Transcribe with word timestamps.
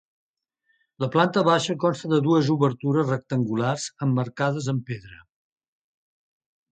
La 1.03 1.09
planta 1.15 1.41
baixa 1.49 1.75
consta 1.83 2.09
de 2.13 2.19
dues 2.27 2.49
obertures 2.53 3.11
rectangulars 3.13 3.85
emmarcades 4.07 4.71
amb 4.73 4.85
pedra. 4.89 5.21